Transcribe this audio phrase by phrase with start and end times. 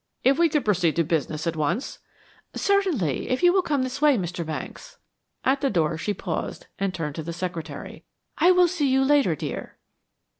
[0.23, 1.99] If we could proceed to business at once."
[2.55, 3.29] "Certainly.
[3.29, 4.43] If you will come this way, Mr.
[4.43, 4.97] Banks"
[5.45, 8.03] At the door she paused, and turned to the secretary:
[8.39, 9.77] "I will see you later, dear."